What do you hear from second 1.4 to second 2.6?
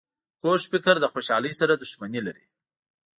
سره دښمني لري